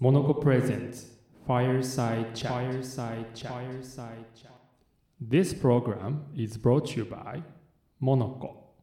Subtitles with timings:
[0.00, 1.06] MONOCO presents
[1.44, 4.48] fireside chat fireside chat fireside chat
[5.20, 7.42] This program is brought you by
[7.98, 8.76] MONOCO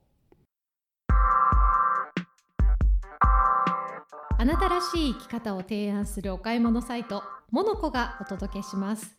[4.38, 9.18] あなたらしい生き方を提案するお買い物サイト MONOCO がお届けします。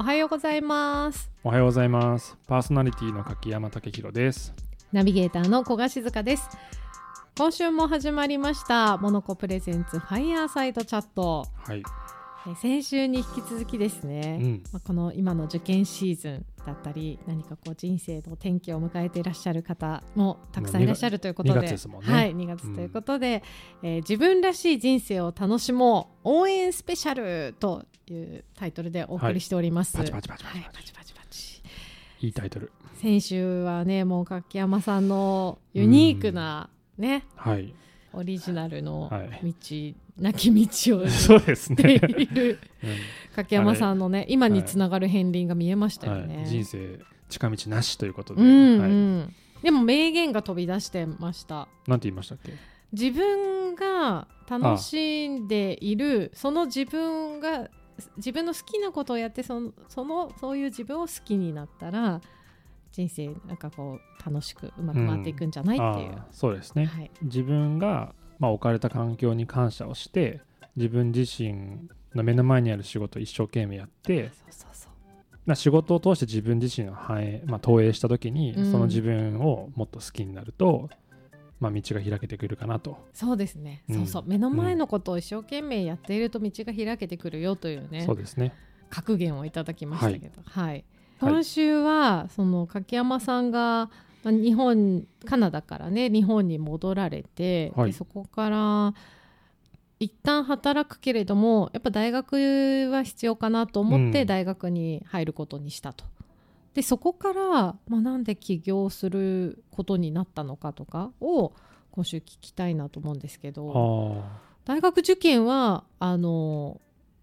[0.00, 1.30] おはようございます。
[1.44, 2.36] おはようございます。
[2.48, 4.67] パーソナリティの柿山武博です。
[4.90, 6.48] ナビゲーターの古賀静香です。
[7.36, 11.44] 今週も始まりましたモノコプレゼンツファイヤーサイトチャット。
[11.56, 11.82] はい。
[12.50, 14.62] え先週に引き続きですね、うん。
[14.72, 21.60] まあ、この今の受験シーズンだったり何かこう人生の転機を迎えていらっしゃる方もたくさんいらっしゃるということで。
[21.60, 22.10] 2月ですもんね。
[22.10, 23.42] はい、2月ということで、
[23.82, 29.98] えー自分らしい人生を楽しもう応援スペシャルというタイトルでお送りしております。
[29.98, 30.56] パチパチパチパチ。
[30.56, 31.62] はいパチパチパチ。
[32.20, 32.72] いいタイトル。
[32.98, 37.24] 先週はねもう柿山さんのユニークなね。
[37.36, 37.72] はい。
[38.12, 41.94] オリジナルのはい道、なき道を そうですてね。
[41.94, 42.90] いるうん。
[43.36, 46.42] 柿山さんのね今につながる片鱗が見えましたよはね。
[46.44, 48.42] い、人生近道なしということで、
[49.62, 51.68] でも名言が飛び出してました。
[51.86, 52.54] なんて言いましたっけ？
[52.92, 57.68] 自分が楽しんでいるその自分が
[58.16, 62.20] 自分の好きなことをやってそのそのそういう自分を好きになったら
[62.98, 66.86] 人生なんかこう楽しくうまく回っていくんじゃないっていう、そうですね。
[66.86, 70.40] はい、自分が、まあ、置かれた環境に感謝をして
[70.74, 74.92] 自分自身の目の前にある仕事を一生懸命やってそうそうそう。
[75.46, 78.72] まあ仕事を通して自分自身を反映、まあ、投影した時に、うん。
[78.72, 80.90] その自分をもっと好きになると、
[81.60, 82.98] まあ、道が開けてくるかなと。
[83.14, 83.94] そうですね、うん。
[83.94, 84.24] そうそう。
[84.26, 88.04] 目の前のことを一生懸命やっていると道が開けてくるよというね。
[88.04, 88.52] そうですね。
[88.90, 90.68] 格言をいただきましたけど、はい。
[90.70, 90.84] はい
[91.20, 93.90] 今週はその柿山さんが
[94.24, 97.90] まあ日本カナダからね日本に戻られて、はい。
[97.90, 98.94] でそこから
[100.00, 104.26] 一旦働くけれどもやっぱ大学は必要かなと思ってうん。
[104.26, 106.04] 大学に入ることにしたと。
[106.74, 107.42] でそこから、
[107.88, 111.52] まあ、なんで起業することになったのかとかを
[111.90, 114.38] 今週聞きたいなと思うんですけどあ。
[114.64, 116.80] 大学受験はあの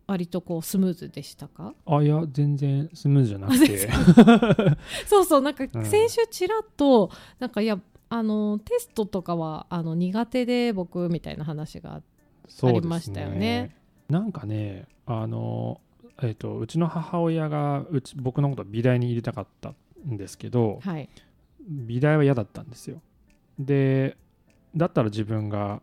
[0.07, 1.73] 割とこうスムーズでしたか？
[1.85, 3.89] ああいや全然スムーズじゃなくて。
[5.07, 7.79] そうそうなんかうん先週ちらっと、なんかいや
[8.09, 13.75] あのテストとかはあの苦手で僕みたいな話がありましたよね。
[14.09, 15.81] なんかねあの、
[16.21, 19.73] えっとうちの母親がうち僕のことを美大に入れたかった
[20.07, 21.09] んですけどはい。
[21.67, 23.01] 美大は嫌だったんですよ。
[23.57, 24.17] で
[24.75, 25.81] だったら自分が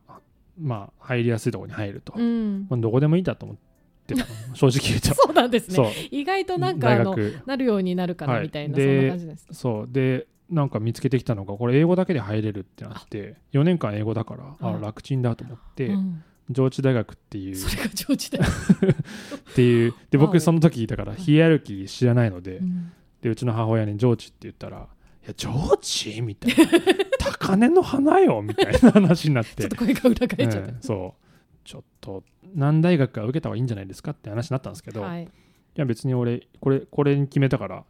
[0.61, 2.67] まあ入りやすいところに入ると、うん。
[2.71, 3.59] まあ、どこでもいいだと思っ
[4.07, 5.01] てたの正直言う。
[5.01, 5.93] と そうなんですね。
[6.11, 8.43] 意外となんかあのなるようになるかなはい。
[8.45, 9.89] みたいな、でそんな感じですそう。
[9.91, 14.77] でなんか見つけてきたのがこれ英語だけで入れるってなって4年間英語だからあ。
[14.77, 16.23] あ楽ちんだと思って、うん。
[16.51, 17.57] 上智大学っていう。
[17.57, 18.45] それが上智大、 っ
[19.55, 19.95] ていう。
[20.11, 22.93] で僕その時だからヒエラルキー知らないので,、うん。
[23.23, 24.89] でうちの母親に上智って言ったら
[25.25, 26.65] 「いや上智?」みたいな
[27.19, 31.32] 「高根の花よ」みたいな話になっ ちょってと声が裏返っちゃっうんそう
[31.65, 32.25] ちょっと
[32.55, 35.25] 何大学か受けた方がいいんじゃないですかって話になったんですけた、ど、、はい。
[35.25, 35.29] い、
[35.75, 37.85] や別に俺これこれに決めたから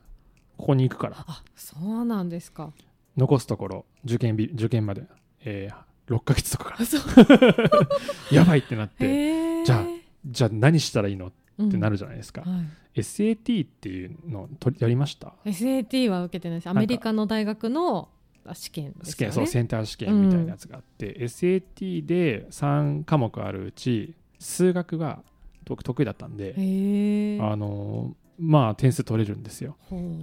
[0.56, 1.16] ここに行くから。
[1.27, 2.72] あそうなんですか。
[3.16, 5.03] 残すところ受験日受験まで、
[5.44, 7.88] えー、6ヶ月とかから。
[8.33, 9.65] やばいってなって。
[9.65, 9.84] じゃあ
[10.27, 11.28] じゃあ何したらいいの？
[11.28, 11.33] っ
[11.71, 12.47] てなる、るじゃないですか、は
[12.94, 13.00] い。
[13.00, 16.69] SAT っていうのとやりました？SAT は受けてないです。
[16.69, 18.22] アメリカの大学のあ
[18.54, 19.10] 試験ですよね。
[19.12, 25.22] 試験そうセンター試験みたいなやつがあって、SAT で3科目あるうち数学が
[25.64, 26.54] 僕得意だったんで、
[27.41, 29.76] あのーまあ点数取れるんですよ。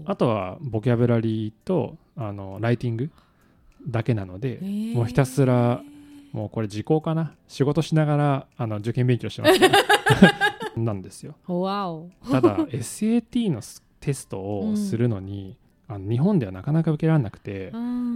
[0.05, 3.11] あとはボキャブラリーとあのライティング
[3.87, 4.59] だけなので、
[4.93, 5.81] もうひたすら
[6.33, 7.33] もうこれ時効かな？
[7.47, 9.69] 仕事しながらあの受験勉強してました
[10.75, 11.35] なんですよ。
[12.29, 13.61] ただ SAT の
[14.01, 15.55] テストをするのに、
[15.89, 17.73] あの日本ではなかなか受けられなくて、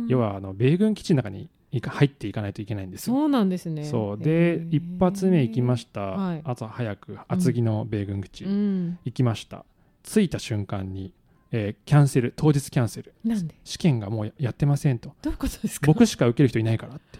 [0.07, 3.16] 要はあの米軍基地の中にいか入っていかないといけないんですよ。
[3.16, 3.84] そうなんですね。
[3.84, 4.22] そう。
[4.22, 4.78] へでー。
[4.78, 6.41] 一発目行きました、はい。
[6.43, 8.99] 朝早く厚木の米軍基地、うん。
[9.03, 9.66] 行きました。
[10.03, 11.11] 着いた瞬間に、
[11.52, 13.14] えーキャンセル当日キャンセル。
[13.25, 13.55] なんで？
[13.64, 15.14] 試験がもうややってませんと。
[15.23, 15.87] どういうことですか？
[15.87, 17.19] 僕しか受ける人いないからって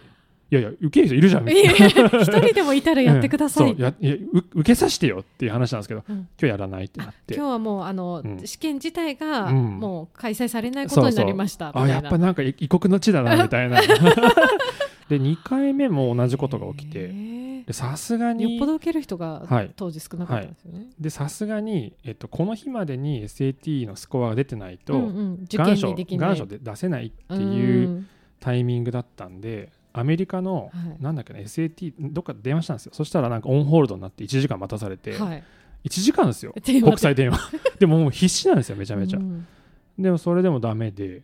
[0.50, 1.48] いやいや受ける人いるじゃん。
[1.48, 3.80] 一人でもいたらやってください、うん。
[3.80, 6.16] やいやう受けさせてよっていう話なんですけど、うん。
[6.16, 7.34] 今日やらないってなって。
[7.34, 8.46] 今日はもうあの、うん。
[8.46, 9.78] 試験自体がうん。
[9.80, 13.80] もう開催されないことになりましたあやっぱなんか異国の地だなみたいな。
[15.08, 19.70] で2回目も同じことが起きへてさすがよっにぽど受ける人がはい。
[19.76, 25.32] 当時少なかったんですよね、でさすがに、えっと、この日までに SAT のスコアが出てないと、うんうん。
[25.44, 25.66] 受験
[26.18, 28.06] 願書にで出せないっていううん。
[28.40, 31.02] タイミングだったんでアメリカの、はい。
[31.02, 32.92] なんだっけな SAT どっか電話したんですよ。
[32.94, 35.44] そしたらなんかオンホールドになって1時間待たされて、はい。
[35.84, 37.38] 1時間ですよ 国際電話。
[37.78, 39.46] でももう必死なんですよめちゃめちゃ、うん。
[39.98, 41.22] でもそれでもダメで。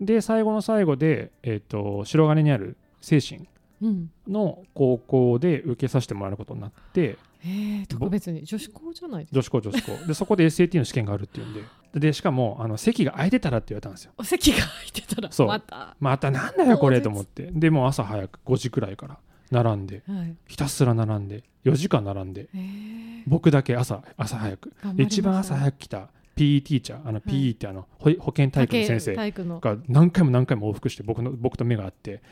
[0.00, 3.46] で最後の最後で、えー、と白金にある精神
[3.80, 4.10] うん。
[4.26, 8.44] の高校で受けさせてもらえることになってへえ特別に。
[8.44, 9.34] 女子校じゃないですか。
[9.36, 10.06] 女子校女子校。
[10.06, 11.60] でそこで SAT の試験があるっていうんで
[11.94, 14.12] でしかもあの席が空いてたらって言われたんですよ。
[14.16, 15.46] お席が空いてたらそう。
[15.46, 15.96] また？
[16.00, 17.50] またなんだよこれと思って。
[17.52, 19.18] でもう朝早く5時くらいから
[19.50, 20.36] 並んではい。
[20.46, 24.72] ひたすら並んで4時間並んでへえ僕だけ朝朝早く。
[24.96, 32.22] 一番朝早く来た PE ティーチャーあの PE ってあの、保保健体育の先生が何回も何回も往復して僕の僕と目が合って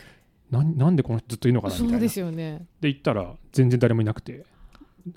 [0.50, 1.92] なんなんでこの人ずっといるのかなみたいな。
[1.94, 2.66] そうですよね。
[2.80, 4.44] で行ったら全然誰もいなくて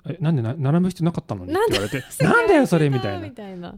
[0.06, 3.26] えなんでな並ぶ必要なかったのにって言われて なんだよそれみたいな。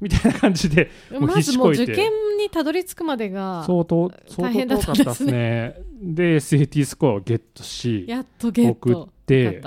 [0.00, 0.38] みたいな。
[0.38, 5.76] 感じでもうまずもう受験にたどり着くまでが相当相大変だったんですね。
[6.02, 9.62] で SAT スコアをゲットしやっとゲッ送トって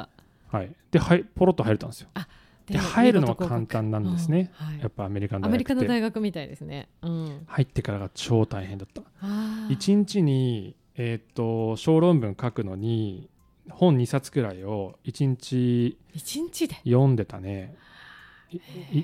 [0.48, 0.72] はい。
[0.92, 2.10] ではいポロッと入れたんですよ。
[2.14, 2.28] た
[2.68, 4.52] で入るのは簡単なんですね。
[4.82, 6.90] やっぱアメリカのアメリカの大学みたいですね。
[7.02, 7.44] うん。
[7.46, 9.02] 入ってからが超大変だった。
[9.22, 9.78] あー。
[9.78, 13.30] 1日にえっと小論文書くのに
[13.70, 16.76] 本2冊くらいを1日一日で？
[16.86, 17.76] 読んでたね。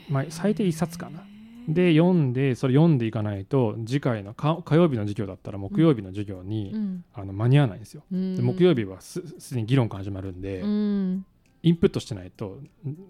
[0.10, 1.24] まあ、最低1冊かな。
[1.68, 7.06] で読んでそれ読んでいかないと次回のか火曜日の授業だったら木曜日の授業に、うん。
[7.13, 8.36] あの間に合わないんですよ、うん。
[8.36, 11.25] で木曜日はすすでに議論が始まるんで、うん。
[11.63, 12.58] インプットしてないと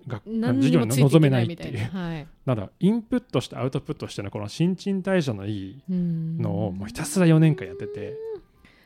[0.08, 1.94] 学授業に臨めないっていう。
[1.94, 2.28] なはい。
[2.46, 6.38] だからインプットしてアウトプットしてのこの新陳代謝のいいうん。
[6.38, 8.18] のをもうひたすら4年間やってて。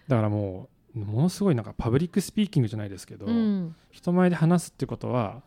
[0.07, 3.75] だからもうものすごいなんか public speaking じゃないですけど、うん。
[3.91, 5.41] 人前で話すってことは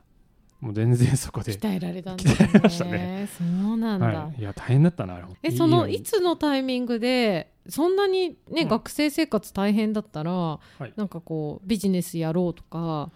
[0.61, 3.29] もう全然そこで、鍛えられたんです鍛えられましたね。
[3.39, 8.69] そうなんだ、はい、いや大変だったなえそのいいいつのタイミングでそんなにね、うん。
[8.69, 10.93] 学生生活大変だったら、い。
[10.97, 13.11] なんかこうビジネスやろうとか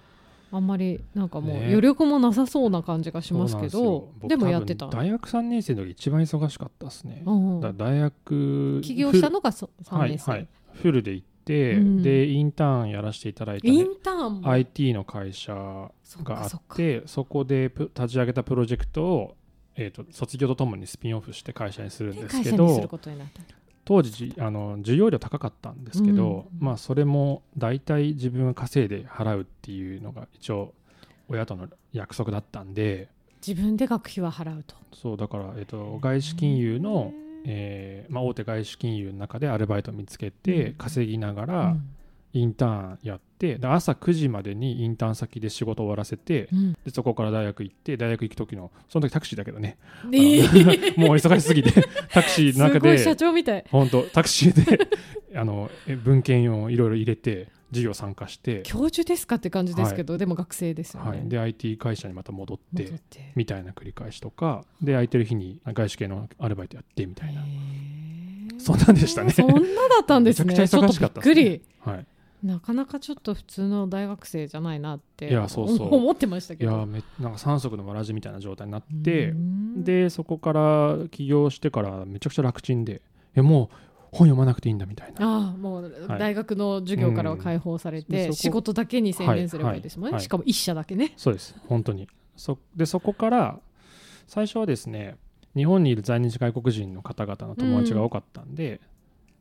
[0.53, 1.67] あんまりなんかもうね。
[1.67, 4.09] 余力もなさそうな感じがしますけどすよ。
[4.29, 7.61] でもやってた大学3年生の時一番忙しかったですね、うん。
[7.61, 12.03] だから大学起業したのがそ3はい年生、はいフルで行って、うん。
[12.03, 15.91] でインターンやらせていただいた、ね、インターンも、IT の会社が
[16.43, 19.37] あってそこでプ立ち上げたプロジェクトを、
[19.77, 22.89] えー、と卒業とともにスピンオフして会社にするんでですけど
[23.85, 26.65] 当時あの授業料高かったんですけど、うん。
[26.65, 30.73] まあそれも大体自分が稼いで払うっていうのが一応
[31.29, 33.09] 親との約束だったんで。
[33.45, 34.77] 自分で学費は払うと。
[34.95, 37.13] そうだから、えー、と外資金融の、
[37.45, 40.75] えーまあ、大手外資金融の中でアルバイトを見つけてうん。
[40.75, 41.89] 稼ぎながら、うん。
[42.35, 46.73] インターンやってで朝9時までにインターン先で仕事を終わらせてうん。
[46.73, 49.77] でそこから大学行って大学行く時のその時タクシーだけどね。
[50.07, 50.17] え。
[50.17, 51.73] ー もう忙しすぎて
[52.11, 53.65] タクシーの中すごい社で長みたい。
[53.71, 54.89] 本当タクシーで
[55.35, 62.93] あのえ文献をいろいろ入れて授業参加して、教授ですかって感じですけど、でも学生ですよね、はい、で IT 会社にまた戻って
[63.35, 64.65] みたいな繰り返しとか。
[64.81, 67.43] で空いてる日に外資系のアルバイトやってみたいな。
[68.59, 69.33] そんなんでしたね。
[69.33, 69.65] そんなだ
[70.03, 70.47] ったんですね。
[70.53, 71.63] めちゃくちゃ忙しかったちょっとびっくり。
[71.81, 72.07] はい。
[72.43, 75.95] なかなかちょっと普通の大学生じゃないなっていやそうそう。
[75.95, 76.71] 思ってましたけど。
[76.71, 79.85] いやめなんか三足のわらじみたいな状態になって、うん。
[79.85, 83.01] でそこから起業してからめちゃくちゃ楽ちんで
[83.35, 83.77] えもう
[84.13, 85.27] 本読まなくていいんだみたいな。
[85.27, 86.19] ああもうはい。
[86.19, 91.15] 大学の授業からは解放されて、仕事だけに専念すればいいですもんね、しかも一社だけね。
[91.17, 91.57] そうです。
[91.67, 92.09] 本当に。
[92.37, 93.59] そでそこから
[94.27, 95.17] 最初はですね
[95.57, 98.81] 日本にいる在日外国人の方々の友達が多かったんで、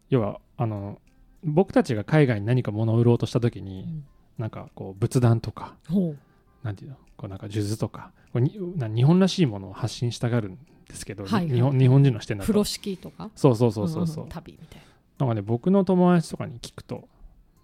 [0.09, 0.99] 要はあの
[1.43, 4.05] 僕たちが海外に何か物を売ろうとした時に、うん。
[4.37, 6.17] なんかこう仏壇とかほう。
[6.63, 10.57] なんていうのこうなんか数珠とかこうにな日本らしいものを発信したがるん
[10.91, 11.49] ですけど、はいはい。
[11.49, 12.45] 日本日本人の視点だと。
[12.45, 13.29] 風呂敷とか？
[13.35, 14.81] そうそうそうそうそう、んん旅みたい
[15.19, 15.25] な。
[15.25, 17.07] んかね僕の友達とかに聞くと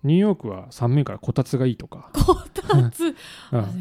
[0.03, 2.11] ニューヨークは寒いからこたつがいいとか。
[2.13, 2.23] な。
[2.23, 3.15] こたつ？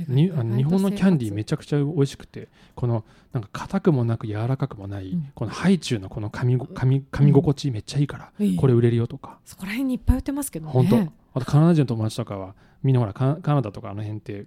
[0.09, 5.31] 日本のキャンディーめちゃくちゃ美味しくてこのなんか硬くもなく柔らかくもない、うん。
[5.35, 10.73] このハイチュウのこの噛みご噛み噛み心地めっちゃいいから、これ売れるよとか、そこら辺にいっぱい売ってますけどね。
[10.73, 10.97] 本当。
[11.35, 14.47] あとカナダ人の友達とかはみんなほらカカナダとかあの辺って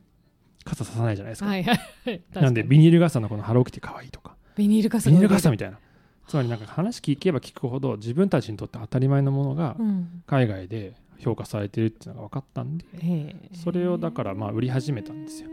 [0.65, 2.21] 傘ささないじゃないですか、はいはいはい。
[2.33, 5.79] なんでビニール傘のこのハローキティ可愛いとかビニール傘ビニール傘みたいな。
[6.27, 10.21] つまりなんか話聞けば聞くほど自分たちにとって当たり前のものがうん。
[10.27, 12.85] 海外で評価されてるっていうのが分かったんで。
[13.63, 15.49] それをだからまあ売り始めたんですよ。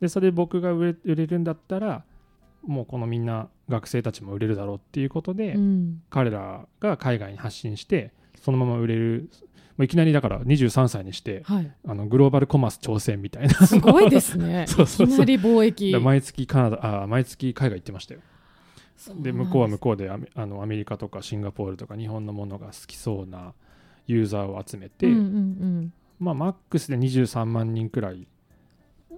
[0.00, 2.04] でそれで僕が売れ売れるんだったら
[2.64, 6.02] もうこのみんな学生たちも売れるだろうっていうことで、うん。
[6.08, 9.28] 彼らが海外に発信してそのまま売れる。
[9.76, 11.70] もういきなりだから23歳にしてはい。
[11.86, 13.54] あのグローバルコマース挑戦みたいな。
[13.66, 14.64] すごいですね。
[14.70, 15.06] そうそうそう。
[15.08, 15.92] いきなり貿易。
[15.92, 18.20] だ毎月カナダあ毎月海外行ってましたよ
[19.16, 23.52] で向こうは向こうでアメあのアメリカとかシンガポールとか日本のものが好きそうな
[24.06, 28.26] ユーザーを集めて、うんうんまあ、マックスで23万人くらい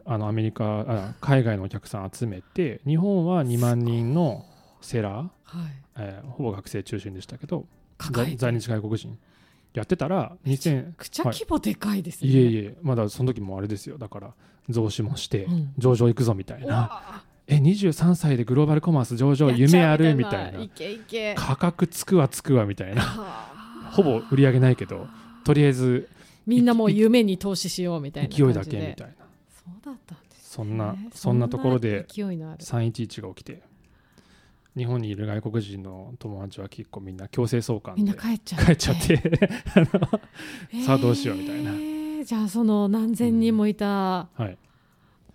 [0.04, 4.46] あのアメリカあ海外のお客さん集めて日本は2万人の
[4.80, 5.72] セラー、はい。
[5.98, 7.66] えーほぼ学生中心でしたけど
[8.12, 9.18] 在在日外国人
[9.74, 13.98] やってたら2000くちゃ規模でかいですね、いえいえまだその時もあれですよ。
[13.98, 14.34] だから
[14.68, 15.72] 増資もしてうん。
[15.78, 20.14] 上場行くぞみたいうなわえ23歳でグローバルコマース上場夢ある？
[20.14, 20.60] みたいな。
[20.60, 21.34] いけいけ。
[21.36, 23.02] 価格つくわつくわみたいな。
[23.02, 23.50] は
[23.86, 23.90] あ。
[23.90, 25.06] ほぼ売り上げないけど
[25.44, 26.08] とりあえず
[26.46, 29.14] みんなもう夢に投資しようみたいな勢いだけみたいな。
[29.48, 32.58] そうだったんですそんなねそんなところでそんな勢いのある。
[32.64, 33.62] 311が起きて
[34.76, 38.66] 日本にいる外国人の友達は結構みんな強制送還でみんな帰っちゃって。
[38.66, 39.50] 帰っちゃって。
[40.86, 41.70] さあどうしようみたいな。
[41.72, 44.58] えーじゃあその何千人もいたはい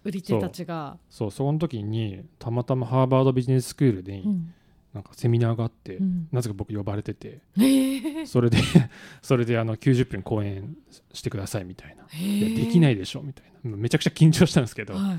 [0.03, 1.31] 売り手たちが、そう。
[1.31, 4.53] その時にたまたまハーバードビジネススクールでうん。
[4.93, 6.27] なんかセミナーがあって、うん。
[6.31, 8.27] なぜか僕呼ばれててえー。
[8.27, 8.57] それで
[9.21, 10.77] それであの90分講演
[11.13, 13.75] してくださいみたいな、えいやーできないでしょみたいな。
[13.75, 15.17] めちゃくちゃ緊張したんですけど、はい。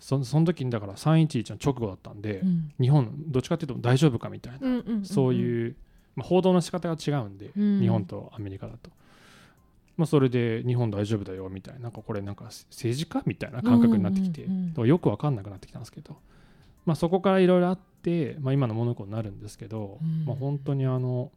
[0.00, 2.72] そその時にだから311の直後だったんで、うん。
[2.80, 5.76] 日本どっちかっていうと大丈夫かみたいな、そういう、
[6.16, 7.80] まあ、報道の仕方が違うんで、うん。
[7.80, 8.90] 日本とアメリカだと。
[9.96, 11.80] まあ、それで日本大丈夫だよみたいな。
[11.80, 14.46] なんかこれなんか政治家みたいな感覚になってきて、
[14.84, 16.16] よく分かんなくなってきたんですけど、
[16.84, 20.24] まあ、そこからいろいろあって、まあ、今のモノコになるんですけど、うん。
[20.26, 21.30] まあ、本当にあの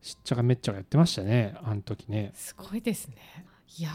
[0.00, 2.32] しっちゃかめっちゃかやってましたねあの時ね。
[2.34, 3.16] すごいですね
[3.76, 3.90] いや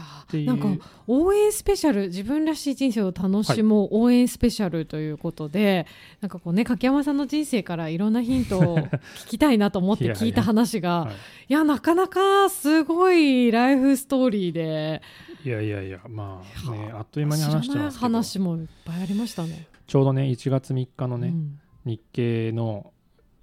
[0.46, 0.68] なんか
[1.06, 5.86] 応援スペシャル自分らしい人生を楽しもう応援スペシャルということで、
[6.20, 11.14] なんかこうね柿山さんの人生からいろんなヒントを聞きたいなと思って 聞いた話がはい。
[11.48, 15.02] いやなかなかすごいライフストーリーで。
[15.44, 18.06] いやいやいやまあねあっという間に話してますけど。
[18.06, 19.66] 話もいっぱいありましたね。
[19.86, 21.60] ちょうどね1月3日のね、うん。
[21.84, 22.92] 日経の、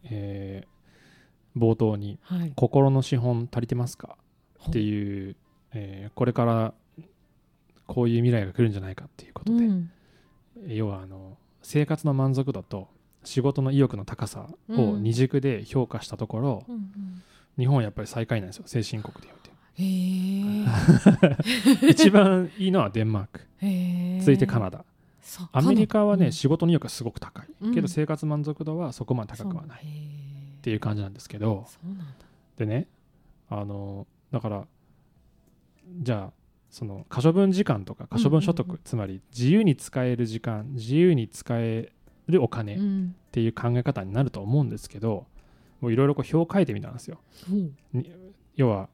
[0.06, 0.72] えー
[1.58, 4.18] 冒頭にはい「心の資本足りてますか?」
[4.70, 5.36] ってういう、
[5.74, 6.74] えーこれから
[7.88, 9.92] こういう未来が来るんじゃないかっていうことで、ん。
[10.68, 12.88] 要はあの生活の満足度と
[13.24, 15.04] 仕事の意欲の高さをうん。
[15.04, 17.24] 二軸で評価したところ、うんうん。
[17.58, 19.52] 日本はやっぱり最下位なんですよ先進国でおいて。
[19.84, 20.66] へ
[21.92, 23.42] 一番いいのはデンマーク。
[24.22, 24.86] 続いてカナダ。
[25.52, 26.32] アメリカはね、うん。
[26.32, 27.74] 仕事の意欲がすごく高い、うん。
[27.74, 31.68] けど生活満足度はそこまで高くはないっていう感じなんですけど。
[32.58, 32.88] でね
[33.50, 34.68] あのだから
[36.00, 36.34] じゃあ
[36.70, 41.92] その可処分時間とか可処分所得、つまり自由に使える時間自由に使え
[42.28, 43.16] るお金っうん。
[43.32, 45.26] ていう考え方になると思うんですけど
[45.80, 47.20] もういろいろこう表を書いてみたんですよ。
[47.50, 47.56] う。
[47.56, 48.12] んに
[48.56, 48.90] 要は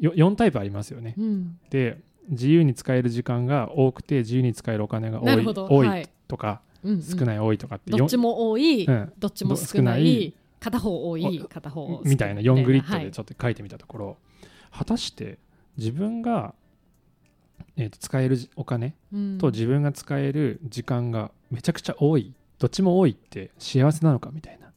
[0.00, 1.14] よ4タイプありますよね。
[1.18, 1.58] うん。
[1.70, 1.98] で
[2.28, 6.02] 自由に使える時間が多くて自由に使えるお金が多ない多はい。
[6.02, 7.02] いとか、うんうん。
[7.02, 13.04] 少ない多いとかってどっちも多い、うんどっちも少ない片方多いお片方みたいな4グリッドはい。
[13.06, 14.16] でちょっと書いてみたところ、
[14.70, 15.38] 果たして
[15.78, 16.54] 自分が、
[17.76, 19.38] えーと使えるお金うん。
[19.38, 22.34] と自分が使える時間がめちゃくちゃ多い。
[22.58, 24.66] どっちも多いって幸せなのかみたいな。
[24.66, 24.70] っ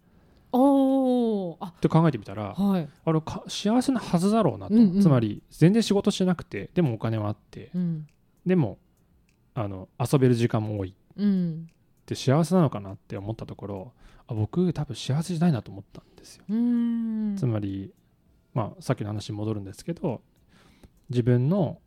[0.52, 1.58] おー。
[1.60, 1.72] あ。
[1.82, 5.02] て考えてみたらはい、あれか幸せなはずだろうなと、うんうん。
[5.02, 8.08] つまり全然仕事しなくてでもお金はあってうん。
[8.46, 8.78] でも
[9.54, 10.96] あの遊べる時間も多い。
[11.18, 11.68] うん。
[11.70, 13.94] って幸せなのかなって思ったところ
[14.28, 16.44] あ僕多分幸せじゃないなと思ったんですよ。
[17.38, 17.92] つまり、
[18.54, 20.22] まあ、さっきの話に戻るんですけど
[21.12, 21.78] 自分の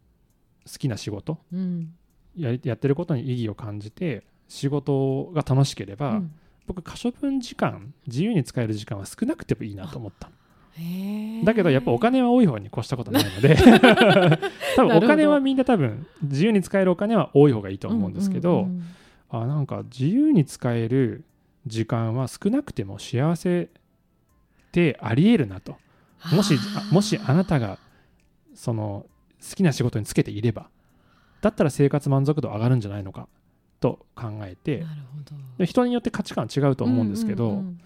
[0.66, 1.95] 好きな仕事うん。
[2.37, 6.33] やりやってることに意義を感じて仕事が楽しければ、うん。
[6.66, 10.31] 僕可処分時間自由に使える時間は少なくてもいいなと思った。
[11.45, 13.54] だけどやっぱお金は多い方に越したことないので
[14.75, 18.85] 多分お金はみんな多分自由に使えるお金は多い方がいいと思うんですけど、うんうんうん
[19.31, 21.25] あなんか自由に使える
[21.66, 23.69] 時間は少なくても幸せっ
[24.71, 25.76] てありえるなと。
[26.33, 27.78] もしあもしあなたが
[28.54, 29.07] その
[29.48, 30.68] 好きな仕事につけていれば
[31.40, 33.28] だったら生活満足度上がるんじゃないのか
[33.80, 34.84] と考えて
[35.64, 37.80] 人によって価値観違うと思うんですけど、うんうん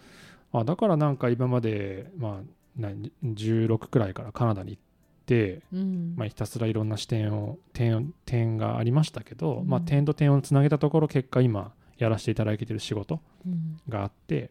[0.52, 2.90] あだからなんか今まで、まあ、な
[3.24, 4.82] 16くらいからカナダに行っ
[5.26, 6.14] て、うん。
[6.16, 13.78] まあ、ひたすらいろんな視点を点点がありましたけど、まあ、うん点と点をつなげたところ結果今やらせていただいている仕事うん。
[13.88, 14.50] があって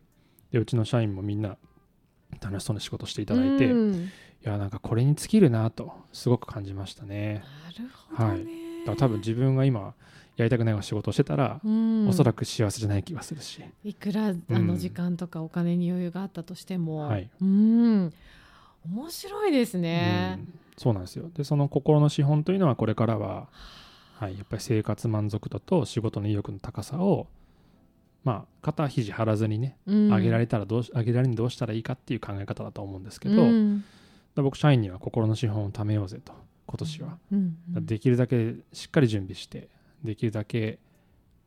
[0.51, 1.57] でうちの社員もみんな
[2.41, 3.73] 楽しそうな仕事していただいて、
[4.48, 7.44] いうんやなんかこれに尽きるなとすごく感じましたね。
[7.66, 9.94] なるほどね、だから多分自分が今
[10.38, 12.08] やりたくない仕事をしてたら、うん。
[12.08, 17.30] おそらく幸せじゃない気がするし、いくらあの時間とかお金に余裕があったとしても、はい。
[17.42, 18.13] うん。
[18.86, 20.38] 面白いですね。
[20.39, 20.42] う。
[20.42, 20.60] ん。
[20.77, 21.30] そうなんですよ。
[21.34, 23.48] でその心の資本というのはこれからは、
[24.20, 27.25] はい、やっぱり生活満足度と仕事の意欲の高さを
[28.24, 30.13] まあ肩肘張らずにねうん。
[30.13, 33.46] 上げられたらどうし上げられるにどうしたらいいかっていう考え方だと思うんですけど、う
[34.41, 36.34] 僕社員には心の資本を貯めようぜと。
[36.67, 39.70] 今年は、うんうんできるだけしっかり準備して
[40.03, 40.79] できるだけ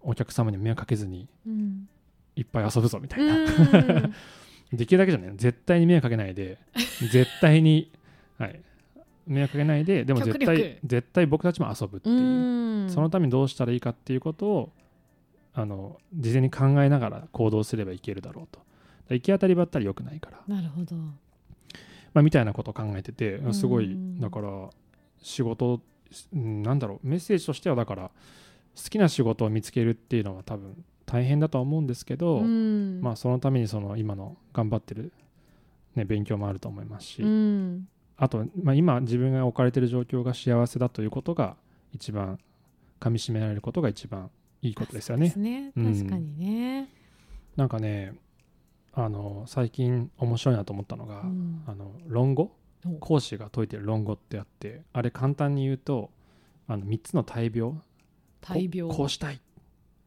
[0.01, 1.89] お客様に迷惑かけずにうん。
[2.37, 4.15] いっぱい遊ぶぞみたいな、うん。
[4.73, 5.33] できるだけじゃない。
[5.37, 6.59] 絶対に迷惑かけないで。
[7.13, 7.91] 絶対に、
[8.39, 8.61] はい、
[9.27, 10.05] 迷惑かけないで。
[10.05, 10.79] でも絶極対力。
[10.85, 12.89] 絶対僕たちも遊ぶっていう、うん。
[12.89, 14.73] そのためにどうしたらいいかっていうことを
[15.53, 18.61] あの事前に考えながら行動すればいけるだろうと。
[19.15, 20.95] 行き当たりばったり良くないから、なるほど
[22.13, 24.71] まあ、みたいなことを考えててすごいうんだから
[25.23, 25.81] 仕事
[26.35, 28.11] うんなんだろうメッセージとしてはだから
[28.77, 33.01] 好きな仕事を見つけるっていうのは多分大変だとは思うんですけど、うん。
[33.03, 35.13] まあ、そのためにその今の頑張ってる、
[35.97, 37.89] ね、勉強もあると思いますし、うん。
[38.17, 41.57] あと、まあ、今自分が置かれてる状況が幸せだということが
[41.93, 42.39] 一番
[43.01, 44.31] 噛み締められることが一番
[44.63, 45.33] いいことですよね。
[45.37, 45.73] ね。
[45.77, 45.95] うん。
[45.95, 46.89] 確かにね、
[47.57, 48.15] なんかね
[48.93, 51.63] あの最近面白いなと思ったのが、うん。
[51.67, 52.53] あの論語？
[52.87, 52.89] お。
[52.99, 56.11] 講師が説いてる論語ってあってあれ簡単に言うと
[56.67, 57.75] あの3つの大病。
[58.41, 58.91] 大病。
[58.91, 59.41] ここうしたい。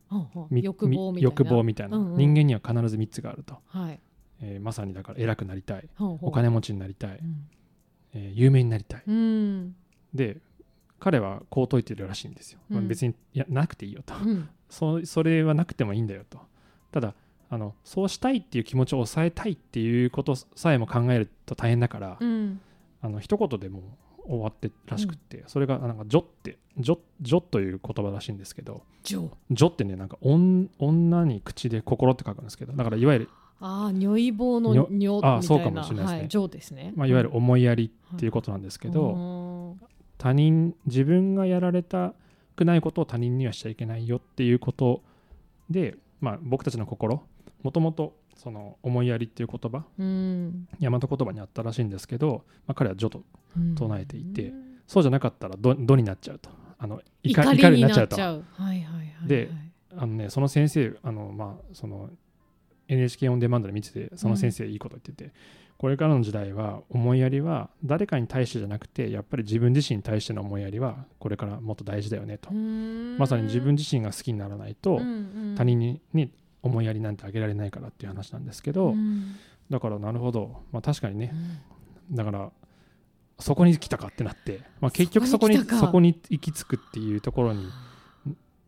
[0.09, 1.29] ほうほうみ欲望みたいな。
[1.29, 2.17] み欲望みたいな、うんうん。
[2.17, 3.99] 人間には必ず3つがあると、はい。
[4.41, 5.89] えーまさにだから偉くなりたい。
[5.95, 6.29] ほうほう。
[6.29, 7.47] お金持ちになりたい、うん。
[8.13, 9.03] えー有名になりたい。
[9.07, 9.75] うん。
[10.13, 10.37] で
[10.99, 14.13] 彼はこう説いてるらしいんですよ、まあうん別にいやなくていいよと。
[14.15, 14.49] うん。
[14.69, 16.39] そそれはなくてもいいんだよと。
[16.91, 17.13] ただ
[17.53, 22.59] あのそうしたいっていう気持ちを抑えたいっていうことさえも考えると大変だから、うん。
[23.01, 23.79] あの一言でも
[24.25, 33.29] う終わってらしくって、それがなんか「ジョ」って「ジョ」ジョという言葉らしいんですけどジョ「ジョ」ってねなんか女女に口で心って書くんですけどだからいわゆる、
[33.59, 35.37] ああ如意棒のにょにょみたいな。
[35.37, 36.19] あそうかもしれないですね。
[36.19, 36.93] はい、ジョですね。
[36.95, 39.87] まあ、いわゆる思いやりっていうことなんですけど、うん
[40.23, 42.13] 他人自分がやられた
[42.55, 45.03] くないことを他人にはしちゃいけないよっていうこと
[45.69, 47.23] で、まあ、僕たちの心
[47.63, 50.67] もともとその思いやりっていう言葉うん。
[50.79, 53.23] 大和言葉にあったらしいんですけど、まあ、彼は「ジョ」と
[53.57, 53.75] うん。
[53.75, 56.49] 唱えていてうんそうじゃなかったらど「ど」になっちゃうと。
[56.77, 58.15] あの怒怒怒りりになっちゃうと。
[58.19, 59.49] はいはいはいはいで
[59.95, 62.09] あのねその先生あのまあその
[62.87, 65.33] NHK オンデマンドで見ててその先生いいこと言ってて、
[65.77, 73.17] これからの時代は思いやりは誰かに対してじゃなくてやっぱり自分自身に対しての思いやりはこれからもっと大事だよねと、うん。
[73.17, 74.99] まさに自分自身が好きにならないと
[75.55, 76.31] 他人にに
[76.63, 79.35] 思いやりなんてあげられないからっていう話なんですけど、うん。
[79.69, 81.31] だからなるほど、まあ、確かにね。
[82.09, 82.15] うん。
[82.15, 82.51] だから
[83.39, 87.67] そこに来たかってなって、まあ、結局そこにそこに行き着くっていうところに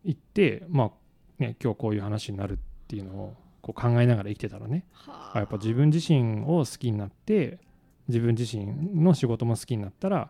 [0.04, 0.92] 行ってまあ
[1.40, 4.86] ね今日こういう話になるっていうのをこう考えながら生きてたらね。
[4.92, 5.40] はあ。
[5.40, 7.60] やっぱ自分自身を好きになって
[8.08, 8.66] 自分自身
[9.02, 10.30] の仕事も好きになったらん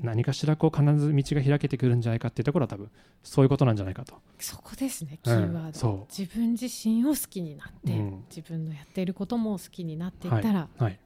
[0.00, 2.90] 何かしらこう必ず道が開けてくるんじゃないかっていうところは多分
[3.22, 4.14] そういうことなんじゃないかと。
[4.38, 8.24] そこですねキうんーワード、そ自分自身を好きになって、うん。
[8.28, 10.98] 自分のやっていることも好きになっていったら、はい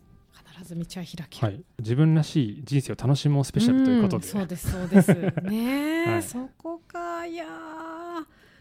[0.57, 5.15] 必ず道は開ける、はい、自分らしい人生を楽しもうスペシャルということで、んそうですそうです。
[5.43, 6.23] ね、 はい。
[6.23, 7.25] そこか。
[7.25, 7.84] いやー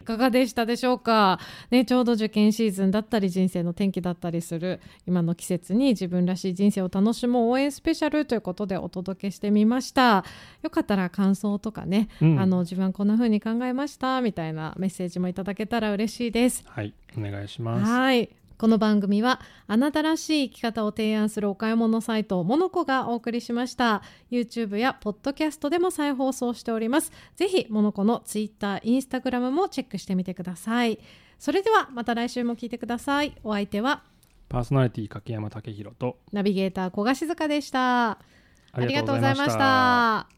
[0.04, 1.40] いかがでしたでしょうか、
[1.72, 10.26] ね、ちょうど受験シーズンだったり人生の転機だったりする今の季節に自分らしい人生を楽しもう応援スペシャルということでお届けしてみました
[10.62, 17.90] よかったら感想とかね、うんあの自分はこんな風に考えましたみたいなメッセージもいただけたら嬉しいですはい、お願いします。
[17.90, 18.43] はい。
[18.64, 24.02] この番組はあなたらしい生き方を提案するお買い物サイトモノコがお送りしました。
[24.32, 27.12] YouTube やポッドキャストでも再放送しております。
[27.36, 30.98] ぜひモノコの Twitter、Instagram もチェックしてみてください。
[31.40, 33.36] それではまた来週も聞いてください。
[33.44, 34.04] お相手は
[34.48, 38.12] パーソナリティ柿山武宏とナビゲーター小賀静香でした。
[38.12, 38.18] あ
[38.72, 40.30] ありがとうございました。